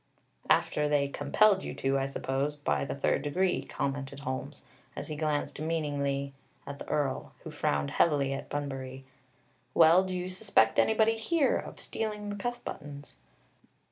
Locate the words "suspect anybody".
10.27-11.17